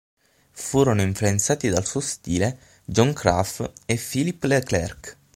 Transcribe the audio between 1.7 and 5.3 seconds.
suo stile Johann Graf e Philippe Le Clerc.